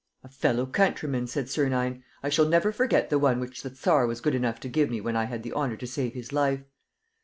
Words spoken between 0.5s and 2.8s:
countryman," said Sernine. "I shall never